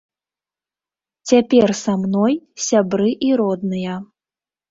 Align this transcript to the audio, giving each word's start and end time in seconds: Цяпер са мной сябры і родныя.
Цяпер 1.31 1.73
са 1.83 1.93
мной 2.05 2.33
сябры 2.67 3.11
і 3.27 3.31
родныя. 3.43 3.93